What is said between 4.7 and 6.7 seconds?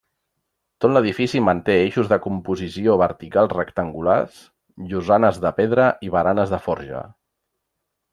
llosanes de pedra i baranes de